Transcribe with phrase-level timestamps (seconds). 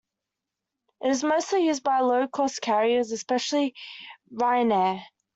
[1.03, 3.75] It is mostly used by low-cost carriers, especially
[4.33, 5.03] Ryanair.